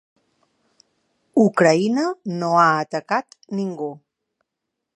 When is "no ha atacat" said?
2.39-3.39